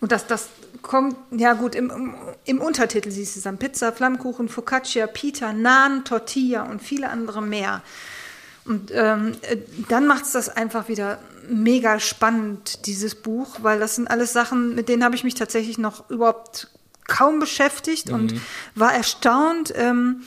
und 0.00 0.10
das, 0.10 0.26
das 0.26 0.48
kommt, 0.82 1.16
ja 1.30 1.54
gut, 1.54 1.74
im, 1.74 1.90
im, 1.90 2.14
im 2.44 2.60
Untertitel 2.60 3.10
siehst 3.10 3.36
du 3.36 3.38
es 3.38 3.44
dann 3.44 3.58
Pizza, 3.58 3.92
Flammkuchen, 3.92 4.48
Focaccia, 4.48 5.06
Pita, 5.06 5.52
Naan, 5.52 6.04
Tortilla 6.04 6.62
und 6.64 6.82
viele 6.82 7.08
andere 7.08 7.40
mehr. 7.40 7.82
Und 8.64 8.92
ähm, 8.94 9.36
äh, 9.42 9.56
dann 9.88 10.06
macht 10.06 10.24
es 10.24 10.32
das 10.32 10.48
einfach 10.48 10.88
wieder 10.88 11.18
mega 11.48 11.98
spannend, 11.98 12.86
dieses 12.86 13.14
Buch, 13.14 13.58
weil 13.62 13.78
das 13.78 13.96
sind 13.96 14.08
alles 14.08 14.32
Sachen, 14.32 14.74
mit 14.74 14.88
denen 14.88 15.02
habe 15.02 15.16
ich 15.16 15.24
mich 15.24 15.34
tatsächlich 15.34 15.78
noch 15.78 16.08
überhaupt 16.10 16.68
kaum 17.08 17.40
beschäftigt 17.40 18.10
und 18.10 18.34
war 18.76 18.94
erstaunt, 18.94 19.72
ähm, 19.76 20.22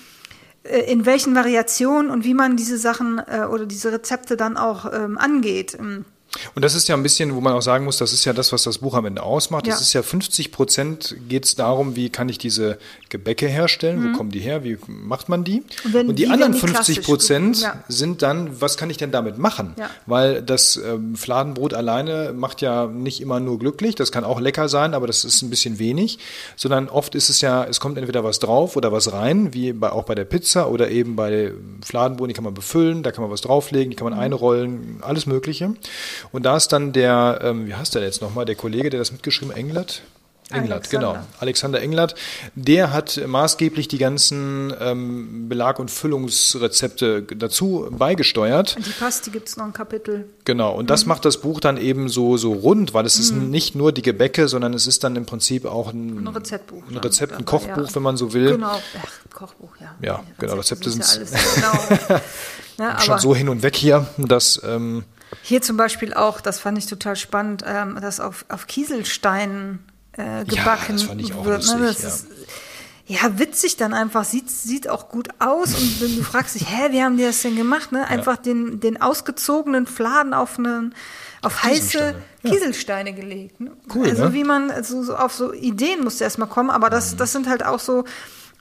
äh, 0.64 0.92
in 0.92 1.06
welchen 1.06 1.36
Variationen 1.36 2.12
und 2.12 2.26
wie 2.26 2.34
man 2.34 2.58
diese 2.58 2.78
Sachen 2.78 3.20
äh, 3.20 3.46
oder 3.50 3.66
diese 3.66 3.92
Rezepte 3.92 4.36
dann 4.36 4.58
auch 4.58 4.92
ähm, 4.92 5.18
angeht. 5.18 5.78
Ähm, 5.80 6.06
Und 6.54 6.64
das 6.64 6.76
ist 6.76 6.88
ja 6.88 6.96
ein 6.96 7.04
bisschen, 7.04 7.36
wo 7.36 7.42
man 7.42 7.54
auch 7.54 7.62
sagen 7.62 7.86
muss, 7.86 7.98
das 7.98 8.14
ist 8.14 8.26
ja 8.26 8.34
das, 8.34 8.52
was 8.52 8.64
das 8.64 8.78
Buch 8.80 8.94
am 8.94 9.06
Ende 9.06 9.24
ausmacht. 9.24 9.68
Das 9.68 9.76
Ja. 9.76 9.82
ist 9.82 9.94
ja 9.94 10.04
50 10.04 10.52
Prozent 10.52 11.16
geht 11.28 11.46
es 11.46 11.56
darum, 11.56 11.96
wie 11.96 12.10
kann 12.10 12.30
ich 12.30 12.38
diese 12.38 12.78
Gebäcke 13.10 13.48
herstellen, 13.48 14.12
wo 14.14 14.18
kommen 14.18 14.30
die 14.32 14.40
her, 14.40 14.64
wie 14.64 14.78
macht 14.88 15.30
man 15.30 15.44
die? 15.44 15.64
Mhm. 15.84 15.96
Und 15.96 16.10
Und 16.10 16.20
die 16.20 16.28
anderen 16.28 16.54
die 16.54 16.60
50 16.60 16.76
klassisch 16.76 17.06
Prozent 17.06 17.62
ja. 17.62 17.84
sind 17.88 18.22
dann, 18.22 18.62
was 18.62 18.78
kann 18.78 18.90
ich 18.90 18.98
denn 18.98 19.12
damit 19.12 19.38
machen? 19.38 19.74
Ja. 19.78 19.90
Weil 20.06 20.42
das 20.42 20.78
ähm, 20.78 21.16
Fladenbrot 21.16 21.74
alleine 21.74 22.34
macht 22.34 22.62
ja 22.62 22.88
nicht 22.88 23.22
immer 23.22 23.40
nur 23.40 23.60
glücklich, 23.60 23.96
das 23.96 24.12
kann 24.12 24.24
auch 24.24 24.40
lecker 24.40 24.70
sein, 24.70 24.94
aber 24.94 25.08
das 25.08 25.24
ist 25.24 25.42
ein 25.42 25.50
bisschen 25.50 25.80
wenig, 25.80 26.20
sondern 26.56 26.90
oft 26.90 27.16
ist 27.16 27.30
es 27.30 27.42
ja, 27.42 27.64
es 27.64 27.80
kommt 27.80 27.98
entweder 27.98 28.24
was 28.24 28.40
drauf 28.40 28.76
oder 28.76 28.92
was 28.92 29.12
rein, 29.14 29.54
wie 29.54 29.74
bei, 29.74 29.92
auch 29.92 30.04
bei 30.04 30.16
der 30.16 30.26
Pizza 30.26 30.70
oder 30.70 30.90
eben 30.90 31.16
bei 31.16 31.52
Fladenbrot, 31.84 32.30
die 32.30 32.34
kann 32.34 32.44
man 32.44 32.54
befüllen, 32.54 33.04
da 33.04 33.12
kann 33.12 33.22
man 33.24 33.32
was 33.32 33.42
drauflegen, 33.42 33.90
die 33.90 33.96
kann 33.96 34.10
man 34.10 34.18
einrollen, 34.18 35.00
alles 35.02 35.26
Mögliche. 35.26 35.74
Und 36.36 36.44
da 36.44 36.58
ist 36.58 36.68
dann 36.70 36.92
der, 36.92 37.40
ähm, 37.42 37.66
wie 37.66 37.76
heißt 37.76 37.96
der 37.96 38.04
jetzt 38.04 38.22
nochmal, 38.22 38.44
der 38.44 38.56
Kollege, 38.56 38.90
der 38.90 39.00
das 39.00 39.14
mitgeschrieben, 39.14 39.56
Englert? 39.56 40.02
Englert, 40.52 40.90
genau. 40.90 41.18
Alexander 41.40 41.82
Englert. 41.82 42.14
Der 42.54 42.92
hat 42.92 43.20
maßgeblich 43.26 43.88
die 43.88 43.98
ganzen 43.98 44.74
ähm, 44.80 45.50
Belag- 45.50 45.80
und 45.80 45.90
Füllungsrezepte 45.90 47.24
dazu 47.24 47.88
beigesteuert. 47.90 48.76
Die 48.78 48.92
passt, 48.92 49.26
die 49.26 49.32
gibt 49.32 49.48
es 49.48 49.58
noch 49.58 49.66
ein 49.66 49.74
Kapitel. 49.74 50.30
Genau, 50.44 50.76
und 50.76 50.90
das 50.90 51.06
mhm. 51.06 51.10
macht 51.10 51.26
das 51.26 51.38
Buch 51.38 51.62
dann 51.62 51.78
eben 51.78 52.10
so, 52.10 52.38
so 52.38 52.52
rund, 52.52 52.94
weil 52.94 53.06
es 53.06 53.16
mhm. 53.16 53.22
ist 53.24 53.32
nicht 53.50 53.76
nur 53.76 53.92
die 53.92 54.04
Gebäcke, 54.04 54.48
sondern 54.48 54.74
es 54.74 54.86
ist 54.86 55.04
dann 55.04 55.16
im 55.16 55.26
Prinzip 55.26 55.66
auch 55.66 55.92
ein, 55.92 56.18
ein 56.18 56.28
Rezeptbuch. 56.28 56.84
Ein 56.92 56.98
Rezept, 56.98 57.34
ein 57.34 57.46
Kochbuch, 57.46 57.88
ja. 57.88 57.96
wenn 57.96 58.04
man 58.04 58.18
so 58.18 58.34
will. 58.34 58.52
Genau, 58.52 58.80
Ach, 59.02 59.34
Kochbuch, 59.34 59.72
ja. 59.80 59.96
Ja, 60.02 60.24
genau, 60.38 60.56
Rezepte 60.56 60.92
sind 60.92 61.04
ja 61.04 61.40
genau. 61.56 62.22
ja, 62.78 63.00
schon 63.00 63.20
so 63.20 63.34
hin 63.34 63.50
und 63.50 63.64
weg 63.64 63.76
hier, 63.76 64.06
dass... 64.18 64.62
Ähm, 64.64 65.06
hier 65.42 65.62
zum 65.62 65.78
Beispiel 65.78 66.14
auch, 66.14 66.42
das 66.42 66.60
fand 66.60 66.78
ich 66.78 66.86
total 66.86 67.16
spannend, 67.16 67.64
ähm, 67.66 67.98
dass 68.02 68.20
auf, 68.20 68.46
auf 68.50 68.68
Kieselsteinen 68.68 69.80
äh, 70.14 70.46
gebacken 70.46 70.86
ja, 70.88 70.94
das 70.94 71.04
fand 71.04 71.22
ich 71.22 71.34
auch 71.34 71.46
wird. 71.46 71.66
Ne? 71.68 71.78
Lustig, 71.78 71.80
ne? 71.80 71.86
das 71.86 72.02
ja. 72.02 72.08
Ist, 72.08 72.28
ja, 73.08 73.38
witzig 73.38 73.78
dann 73.78 73.94
einfach, 73.94 74.24
sieht, 74.24 74.50
sieht 74.50 74.90
auch 74.90 75.10
gut 75.10 75.30
aus 75.38 75.76
und 75.76 76.02
du 76.02 76.24
fragst 76.24 76.56
dich, 76.56 76.68
hä, 76.70 76.92
wie 76.92 77.04
haben 77.04 77.18
die 77.18 77.24
das 77.24 77.42
denn 77.42 77.56
gemacht? 77.56 77.92
Ne? 77.92 78.08
Einfach 78.08 78.38
ja. 78.38 78.42
den, 78.42 78.80
den 78.80 79.02
ausgezogenen 79.02 79.86
Fladen 79.86 80.34
auf 80.34 80.58
einen 80.58 80.96
auf 81.44 81.64
heiße 81.64 82.16
Kieselsteine 82.44 83.12
ja. 83.12 83.16
gelegt. 83.16 83.62
Ne? 83.62 83.72
Cool, 83.94 84.10
also 84.10 84.26
ne? 84.26 84.34
wie 84.34 84.44
man, 84.44 84.72
also 84.72 85.04
so 85.04 85.16
auf 85.16 85.34
so 85.34 85.54
Ideen 85.54 86.04
musste 86.04 86.24
erstmal 86.24 86.50
kommen, 86.50 86.72
aber 86.72 86.90
das, 86.90 87.14
mhm. 87.14 87.18
das 87.18 87.32
sind 87.32 87.48
halt 87.48 87.64
auch 87.64 87.80
so 87.80 88.06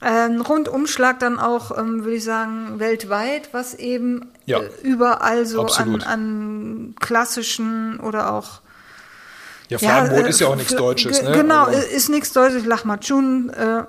ein 0.01 0.41
Rundumschlag 0.41 1.19
dann 1.19 1.39
auch, 1.39 1.77
ähm, 1.77 2.05
würde 2.05 2.17
ich 2.17 2.25
sagen, 2.25 2.79
weltweit, 2.79 3.51
was 3.53 3.75
eben 3.75 4.33
ja. 4.45 4.61
äh, 4.61 4.69
überall 4.83 5.47
so 5.47 5.67
an, 5.67 6.03
an 6.03 6.95
klassischen 7.01 8.01
oder 8.01 8.33
auch 8.33 8.61
ja, 9.69 9.79
Fladenbrot 9.79 10.21
ja, 10.21 10.27
äh, 10.27 10.31
ist 10.31 10.41
ja 10.41 10.49
auch 10.49 10.57
nichts 10.57 10.75
Deutsches, 10.75 11.23
ne? 11.23 11.33
Genau, 11.33 11.65
also. 11.65 11.79
ist 11.79 12.09
nichts 12.11 12.33
Deutsches. 12.33 12.67
Lahmacun, 12.67 13.51
äh, 13.51 13.63
habe 13.63 13.89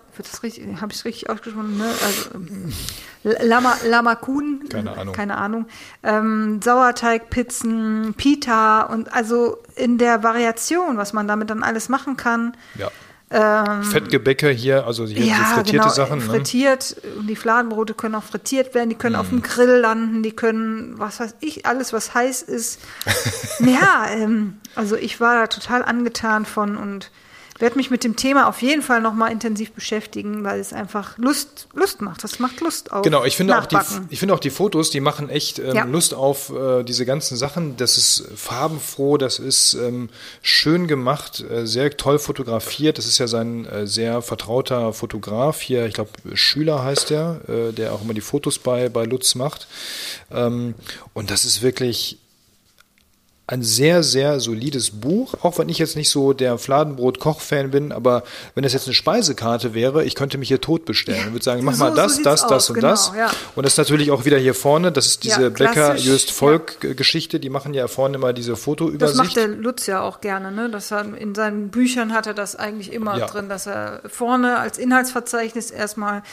ich 0.90 0.96
es 0.96 1.06
richtig 1.06 1.30
ausgesprochen, 1.30 1.78
ne? 1.78 1.86
Also, 2.04 3.44
Lama, 3.44 3.76
Lamakun, 3.86 4.70
keine 4.70 4.96
Ahnung. 4.96 5.16
Keine 5.16 5.38
Ahnung. 5.38 5.66
Ähm, 6.04 6.62
Sauerteigpizzen, 6.64 8.14
Pita 8.16 8.84
und 8.84 9.14
also 9.14 9.58
in 9.76 9.98
der 9.98 10.24
Variation, 10.24 10.98
was 10.98 11.12
man 11.12 11.28
damit 11.28 11.50
dann 11.50 11.64
alles 11.64 11.90
machen 11.90 12.18
kann. 12.18 12.56
Ja. 12.76 12.92
Ähm, 13.32 13.84
Fettgebäcke 13.84 14.50
hier, 14.50 14.86
also 14.86 15.06
hier 15.08 15.26
ja, 15.26 15.36
so 15.36 15.44
frittierte 15.56 15.72
genau, 15.72 15.90
Sachen. 15.90 16.20
Ne? 16.20 16.26
Frittiert, 16.26 16.98
die 17.28 17.36
Fladenbrote 17.36 17.96
können 17.96 18.14
auch 18.14 18.24
frittiert 18.24 18.76
werden, 18.76 18.90
die 18.90 18.96
können 18.96 19.16
mm. 19.16 19.20
auf 19.20 19.30
dem 19.30 19.42
Grill 19.42 19.80
landen, 19.80 20.22
die 20.22 20.32
können, 20.32 21.00
was 21.00 21.20
weiß 21.20 21.36
ich, 21.40 21.66
alles, 21.66 21.92
was 21.92 22.14
heiß 22.14 22.44
ist. 22.44 22.82
ja, 23.60 24.06
ähm, 24.12 24.60
also 24.76 24.96
ich 24.96 25.20
war 25.20 25.36
da 25.36 25.48
total 25.48 25.84
angetan 25.84 26.46
von 26.46 26.78
und 26.78 27.10
werde 27.58 27.78
mich 27.78 27.90
mit 27.90 28.04
dem 28.04 28.18
Thema 28.18 28.50
auf 28.50 28.62
jeden 28.62 28.82
Fall 28.82 29.02
nochmal 29.02 29.32
intensiv 29.32 29.72
beschäftigen, 29.72 30.44
weil 30.44 30.60
es 30.60 30.74
einfach 30.74 31.18
Lust, 31.18 31.70
Lust 31.74 32.02
macht. 32.02 32.24
Das 32.24 32.40
macht 32.40 32.60
Lust 32.60 32.92
auf. 32.92 33.04
Genau, 33.04 33.24
ich 33.24 33.38
finde, 33.38 33.58
auch 33.58 33.66
die, 33.66 33.78
ich 34.10 34.20
finde 34.20 34.34
auch 34.34 34.40
die 34.40 34.50
Fotos, 34.50 34.90
die 34.90 35.00
machen 35.00 35.30
echt 35.30 35.60
ähm, 35.60 35.74
ja. 35.74 35.84
Lust 35.86 36.14
auf 36.14 36.50
äh, 36.50 36.84
diese 36.84 37.06
ganzen 37.06 37.38
Sachen. 37.38 37.78
Das 37.78 37.98
ist 37.98 38.28
farbenfroh, 38.36 39.18
das 39.18 39.40
ist 39.40 39.74
ähm, 39.76 40.10
schön 40.42 40.88
gemacht, 40.88 41.46
äh, 41.50 41.66
sehr 41.66 41.96
toll 41.96 42.20
fotografiert. 42.20 42.98
Das 42.98 43.06
ist 43.06 43.20
ja 43.20 43.28
sein 43.28 43.66
äh, 43.66 43.88
sehr 43.88 44.22
vertrauter 44.22 44.92
Fotograf 44.92 45.62
hier, 45.62 45.86
ich 45.86 45.94
glaube 45.94 46.12
Schüler 46.34 46.84
heißt 46.84 47.12
er, 47.12 47.40
äh, 47.48 47.72
der 47.72 47.94
auch 47.94 48.02
immer 48.02 48.14
die 48.14 48.22
Fotos 48.22 48.60
bei, 48.60 48.90
bei 48.90 49.06
Lutz 49.06 49.36
macht. 49.36 49.68
Ähm, 50.30 50.76
und 51.14 51.32
das 51.32 51.46
ist 51.46 51.62
wirklich 51.62 52.20
ein 53.48 53.62
sehr, 53.62 54.02
sehr 54.02 54.40
solides 54.40 54.90
Buch, 54.90 55.36
auch 55.44 55.60
wenn 55.60 55.70
ich 55.70 55.78
jetzt 55.78 55.96
nicht 55.96 56.10
so 56.10 56.34
der 56.34 56.58
Fladenbrot-Koch-Fan 56.58 57.70
bin, 57.70 57.92
aber 57.92 58.24
wenn 58.56 58.64
das 58.64 58.74
jetzt 58.74 58.88
eine 58.88 58.96
Speisekarte 58.96 59.76
wäre, 59.76 60.04
ich 60.04 60.16
könnte 60.16 60.40
mich 60.40 60.48
hier 60.48 60.62
tot 60.62 60.86
bestellen. 60.86 61.28
Ich 61.28 61.32
würde 61.32 61.46
sagen, 61.46 61.64
mach 61.64 61.76
so, 61.76 61.84
mal 61.84 61.94
das, 61.94 62.16
so 62.16 62.24
das, 62.24 62.42
das 62.42 62.52
aus, 62.52 62.70
und 62.70 62.76
genau, 62.76 62.88
das. 62.88 63.12
Ja. 63.16 63.32
Und 63.56 63.64
das 63.64 63.74
ist 63.74 63.78
natürlich 63.78 64.10
auch 64.10 64.26
wieder 64.26 64.40
hier 64.40 64.56
vorne, 64.56 64.92
das 64.92 65.06
ist 65.06 65.24
diese 65.24 65.44
ja, 65.44 65.50
Bäcker-Jöst-Volk-Geschichte, 65.50 67.40
die 67.40 67.50
machen 67.52 67.76
ja 67.76 67.88
vorne 67.88 68.16
immer 68.16 68.34
diese 68.34 68.56
Fotoübersicht. 68.56 69.20
Das 69.20 69.28
macht 69.28 69.36
der 69.36 69.48
Lutz 69.48 69.86
ja 69.86 70.02
auch 70.02 70.22
gerne, 70.22 70.52
ne? 70.52 70.72
Das 70.72 70.90
hat, 70.90 71.16
in 71.16 71.36
seinen 71.36 71.70
Büchern 71.70 72.14
hat 72.14 72.26
er 72.26 72.34
das 72.34 72.56
eigentlich 72.56 72.92
immer 72.92 73.20
drin, 73.20 73.48
dass 73.48 73.68
er 73.68 74.02
vorne 74.08 74.58
als 74.58 74.80
Inhaltsverzeichnis 74.80 75.70
erstmal 75.70 76.24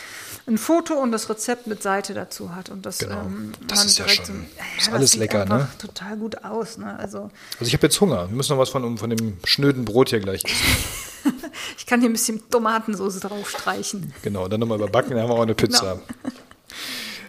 ein 0.47 0.57
Foto 0.57 0.95
und 0.95 1.13
das 1.13 1.29
Rezept 1.29 1.67
mit 1.67 1.83
Seite 1.83 2.15
dazu 2.15 2.55
hat. 2.55 2.71
Und 2.71 2.87
das, 2.87 2.99
genau. 2.99 3.21
ähm, 3.21 3.53
das 3.69 3.85
ist 3.85 3.99
ja 3.99 4.09
schon, 4.09 4.25
so, 4.25 4.33
ist 4.79 4.93
alles 4.93 5.15
lecker, 5.15 5.45
ne? 5.45 5.69
total 5.79 6.17
gut 6.17 6.43
aus, 6.43 6.79
ne? 6.79 7.02
Also, 7.03 7.31
also 7.59 7.67
ich 7.67 7.73
habe 7.75 7.87
jetzt 7.87 8.01
Hunger. 8.01 8.29
Wir 8.29 8.37
müssen 8.37 8.53
noch 8.53 8.59
was 8.59 8.71
von, 8.71 8.97
von 8.97 9.11
dem 9.11 9.39
schnöden 9.45 9.85
Brot 9.85 10.11
hier 10.11 10.21
gleich 10.21 10.45
essen. 10.45 11.35
ich 11.79 11.87
kann 11.87 12.01
hier 12.01 12.09
ein 12.09 12.13
bisschen 12.13 12.43
Tomatensauce 12.51 13.21
drauf 13.21 13.51
streichen. 13.51 14.13
Genau, 14.23 14.49
dann 14.49 14.61
nochmal 14.61 14.79
überbacken, 14.79 15.11
dann 15.11 15.23
haben 15.23 15.31
wir 15.31 15.35
auch 15.35 15.43
eine 15.43 15.55
Pizza. 15.55 16.01
Genau. 16.23 16.35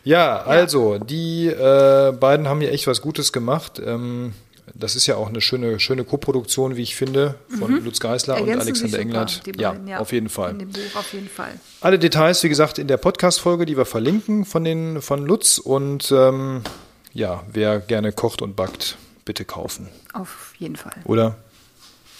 Ja, 0.06 0.42
also, 0.42 0.98
die 0.98 1.48
äh, 1.48 2.12
beiden 2.12 2.50
haben 2.50 2.60
hier 2.60 2.74
echt 2.74 2.88
was 2.88 3.02
Gutes 3.02 3.32
gemacht. 3.32 3.82
Ähm, 3.86 4.34
das 4.74 4.96
ist 4.96 5.08
ja 5.08 5.16
auch 5.16 5.30
eine 5.30 5.40
schöne, 5.40 5.80
schöne 5.80 6.04
Co-Produktion, 6.04 6.76
wie 6.76 6.82
ich 6.82 6.96
finde, 6.96 7.36
von 7.58 7.72
mhm. 7.72 7.86
Lutz 7.86 8.00
Geisler 8.00 8.42
und 8.42 8.50
Alexander 8.50 9.00
Englert. 9.00 9.42
Ja, 9.58 9.76
ja, 9.86 10.00
auf 10.00 10.12
jeden 10.12 10.30
Fall. 10.30 10.52
In 10.52 10.60
dem 10.60 10.72
Buch 10.72 10.96
auf 10.96 11.14
jeden 11.14 11.30
Fall. 11.30 11.54
Alle 11.82 12.00
Details, 12.00 12.44
wie 12.44 12.50
gesagt, 12.50 12.80
in 12.80 12.88
der 12.88 12.98
Podcast-Folge, 12.98 13.66
die 13.66 13.78
wir 13.78 13.86
verlinken 13.86 14.46
von, 14.46 14.64
den, 14.64 15.02
von 15.02 15.26
Lutz. 15.26 15.58
Und 15.58 16.12
ähm, 16.12 16.62
ja, 17.14 17.44
wer 17.52 17.80
gerne 17.80 18.12
kocht 18.12 18.42
und 18.42 18.56
backt, 18.56 18.98
bitte 19.26 19.46
kaufen. 19.46 19.88
Auf 20.14 20.54
jeden 20.58 20.76
Fall. 20.76 20.96
Oder? 21.06 21.38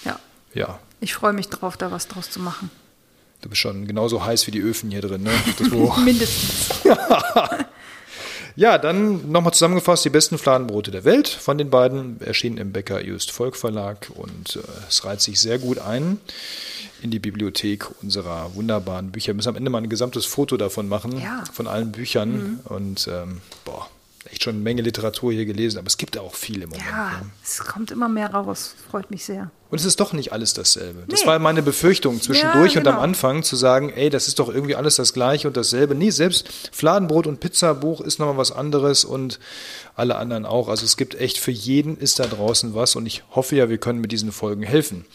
Ja. 0.04 0.18
Ja. 0.54 0.78
Ich 1.00 1.14
freue 1.14 1.32
mich 1.32 1.48
drauf, 1.48 1.76
da 1.76 1.90
was 1.90 2.08
draus 2.08 2.30
zu 2.30 2.40
machen. 2.40 2.70
Du 3.42 3.50
bist 3.50 3.60
schon 3.60 3.86
genauso 3.86 4.24
heiß 4.24 4.46
wie 4.46 4.52
die 4.52 4.60
Öfen 4.60 4.90
hier 4.90 5.02
drin, 5.02 5.22
ne? 5.22 5.30
Mindestens. 6.04 6.80
ja, 8.56 8.78
dann 8.78 9.30
nochmal 9.30 9.52
zusammengefasst, 9.52 10.04
die 10.04 10.10
besten 10.10 10.38
Fladenbrote 10.38 10.90
der 10.90 11.04
Welt 11.04 11.28
von 11.28 11.58
den 11.58 11.68
beiden 11.68 12.20
erschienen 12.22 12.56
im 12.56 12.72
Bäcker 12.72 13.04
Just 13.04 13.32
Volk 13.32 13.56
Verlag 13.56 14.10
und 14.14 14.56
äh, 14.56 14.60
es 14.88 15.04
reiht 15.04 15.20
sich 15.20 15.40
sehr 15.40 15.58
gut 15.58 15.78
ein 15.78 16.18
in 17.02 17.10
die 17.10 17.18
Bibliothek 17.18 17.86
unserer 18.00 18.54
wunderbaren 18.54 19.12
Bücher. 19.12 19.28
Wir 19.28 19.34
müssen 19.34 19.50
am 19.50 19.56
Ende 19.56 19.70
mal 19.70 19.82
ein 19.82 19.90
gesamtes 19.90 20.24
Foto 20.24 20.56
davon 20.56 20.88
machen, 20.88 21.20
ja. 21.20 21.44
von 21.52 21.66
allen 21.66 21.92
Büchern 21.92 22.30
mhm. 22.32 22.60
und 22.64 23.08
ähm, 23.08 23.42
boah, 23.66 23.90
echt 24.30 24.42
schon 24.42 24.54
eine 24.54 24.62
Menge 24.62 24.82
Literatur 24.82 25.32
hier 25.32 25.44
gelesen, 25.44 25.78
aber 25.78 25.86
es 25.86 25.96
gibt 25.96 26.16
auch 26.18 26.34
viel 26.34 26.62
im 26.62 26.70
Moment. 26.70 26.88
Ja, 26.88 27.10
ne? 27.20 27.30
es 27.42 27.58
kommt 27.58 27.90
immer 27.90 28.08
mehr 28.08 28.30
raus, 28.30 28.74
freut 28.90 29.10
mich 29.10 29.24
sehr. 29.24 29.50
Und 29.70 29.80
es 29.80 29.84
ist 29.84 29.98
doch 29.98 30.12
nicht 30.12 30.32
alles 30.32 30.54
dasselbe. 30.54 31.00
Nee. 31.00 31.06
Das 31.08 31.26
war 31.26 31.38
meine 31.38 31.62
Befürchtung 31.62 32.22
zwischendurch 32.22 32.74
ja, 32.74 32.80
genau. 32.80 32.80
und 32.80 32.86
am 32.86 32.94
genau. 32.94 33.02
Anfang 33.02 33.42
zu 33.42 33.56
sagen, 33.56 33.90
ey, 33.90 34.08
das 34.08 34.28
ist 34.28 34.38
doch 34.38 34.48
irgendwie 34.48 34.76
alles 34.76 34.96
das 34.96 35.12
gleiche 35.12 35.48
und 35.48 35.56
dasselbe. 35.56 35.94
Nee, 35.94 36.10
selbst 36.10 36.48
Fladenbrot 36.70 37.26
und 37.26 37.40
Pizzabuch 37.40 38.00
ist 38.00 38.18
nochmal 38.18 38.36
was 38.36 38.52
anderes 38.52 39.04
und 39.04 39.40
alle 39.96 40.16
anderen 40.16 40.46
auch. 40.46 40.68
Also 40.68 40.84
es 40.84 40.96
gibt 40.96 41.16
echt 41.16 41.38
für 41.38 41.50
jeden 41.50 41.96
ist 41.98 42.20
da 42.20 42.26
draußen 42.26 42.74
was 42.74 42.94
und 42.94 43.06
ich 43.06 43.24
hoffe 43.32 43.56
ja, 43.56 43.68
wir 43.68 43.78
können 43.78 44.00
mit 44.00 44.12
diesen 44.12 44.32
Folgen 44.32 44.62
helfen. 44.62 45.06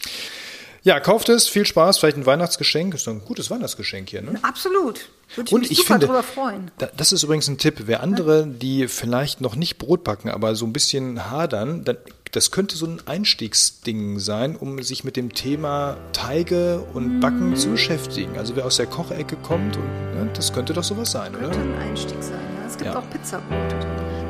Ja, 0.82 0.98
kauft 0.98 1.28
es, 1.28 1.46
viel 1.46 1.66
Spaß, 1.66 1.98
vielleicht 1.98 2.16
ein 2.16 2.26
Weihnachtsgeschenk. 2.26 2.94
Ist 2.94 3.06
doch 3.06 3.12
ein 3.12 3.24
gutes 3.24 3.50
Weihnachtsgeschenk 3.50 4.08
hier, 4.08 4.22
ne? 4.22 4.38
Absolut. 4.42 5.10
Würde 5.34 5.48
ich 5.48 5.52
und 5.52 5.60
mich 5.60 5.70
ich 5.70 5.78
super 5.78 5.94
finde, 5.94 6.06
drüber 6.06 6.22
freuen. 6.22 6.70
das 6.96 7.12
ist 7.12 7.22
übrigens 7.22 7.48
ein 7.48 7.58
Tipp. 7.58 7.82
Wer 7.86 8.02
andere, 8.02 8.46
die 8.46 8.88
vielleicht 8.88 9.40
noch 9.40 9.56
nicht 9.56 9.78
Brot 9.78 10.02
backen, 10.04 10.30
aber 10.30 10.54
so 10.54 10.64
ein 10.66 10.72
bisschen 10.72 11.30
hadern, 11.30 11.84
dann, 11.84 11.98
das 12.32 12.50
könnte 12.50 12.76
so 12.76 12.86
ein 12.86 13.00
Einstiegsding 13.06 14.18
sein, 14.18 14.56
um 14.56 14.82
sich 14.82 15.04
mit 15.04 15.16
dem 15.16 15.34
Thema 15.34 15.98
Teige 16.12 16.80
und 16.94 17.20
Backen 17.20 17.54
zu 17.56 17.70
beschäftigen. 17.70 18.38
Also 18.38 18.56
wer 18.56 18.64
aus 18.64 18.76
der 18.76 18.86
Kochecke 18.86 19.36
kommt, 19.36 19.76
und, 19.76 19.84
ne, 19.84 20.30
das 20.34 20.52
könnte 20.52 20.72
doch 20.72 20.84
sowas 20.84 21.12
sein, 21.12 21.32
könnte 21.32 21.48
oder? 21.48 21.56
Könnte 21.56 21.76
ein 21.76 21.88
Einstieg 21.90 22.22
sein. 22.22 22.40
Ja. 22.58 22.66
Es 22.66 22.76
gibt 22.76 22.90
ja. 22.90 22.98
auch 22.98 23.10
Pizzabrote. 23.10 23.76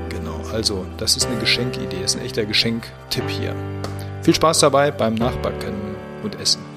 Genau, 0.09 0.41
also 0.53 0.85
das 0.99 1.17
ist 1.17 1.27
eine 1.27 1.39
Geschenkidee, 1.39 2.03
das 2.03 2.15
ist 2.15 2.21
ein 2.21 2.27
echter 2.27 2.45
Geschenktipp 2.45 3.29
hier. 3.29 3.55
Viel 4.23 4.35
Spaß 4.35 4.59
dabei 4.59 4.91
beim 4.91 5.15
Nachbacken 5.15 5.90
und 6.23 6.39
Essen. 6.41 6.70